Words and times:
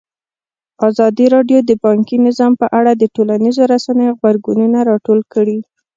ازادي 0.87 1.25
راډیو 1.35 1.59
د 1.69 1.71
بانکي 1.83 2.17
نظام 2.27 2.53
په 2.61 2.67
اړه 2.79 2.91
د 2.95 3.03
ټولنیزو 3.15 3.63
رسنیو 3.73 4.17
غبرګونونه 4.19 4.79
راټول 4.89 5.19
کړي. 5.33 5.59